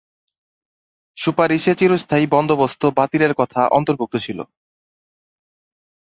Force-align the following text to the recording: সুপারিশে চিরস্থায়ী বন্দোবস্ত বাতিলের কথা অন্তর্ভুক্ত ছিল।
সুপারিশে 1.17 1.73
চিরস্থায়ী 1.75 2.25
বন্দোবস্ত 2.27 2.81
বাতিলের 2.97 3.33
কথা 3.33 3.61
অন্তর্ভুক্ত 3.67 4.15
ছিল। 4.17 4.39